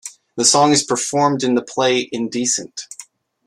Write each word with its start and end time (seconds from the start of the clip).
The 0.35 0.45
song 0.45 0.71
is 0.71 0.83
performed 0.83 1.43
in 1.43 1.53
the 1.53 1.61
play 1.61 2.09
"Indecent". 2.11 2.87